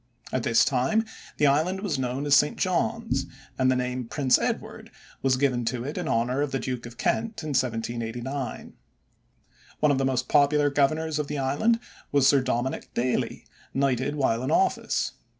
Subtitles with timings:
[0.33, 1.05] At this time
[1.37, 2.57] the island was known as St.
[2.57, 4.89] John's, and the name Prince Edward
[5.21, 8.73] was given to it in honor of the Duke of Kent in 1789.
[9.79, 11.79] One of the most popular governors of the island
[12.11, 13.45] was Sir Dominick Daly,
[13.75, 15.11] knighted while in office.